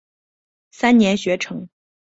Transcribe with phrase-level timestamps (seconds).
[0.71, 1.69] 三年学成。